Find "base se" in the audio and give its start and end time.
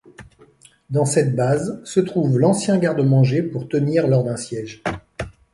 1.35-1.99